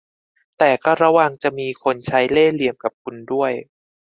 [0.57, 3.51] แต่ก็ระวังจะมีคนใช้เล่ห์เหลี่ยมกับคุณด้วย